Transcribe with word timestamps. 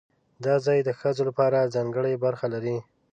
دا 0.45 0.55
ځای 0.65 0.79
د 0.83 0.89
ښځو 0.99 1.21
لپاره 1.29 1.71
ځانګړې 1.75 2.21
برخه 2.25 2.47
لري. 2.53 2.77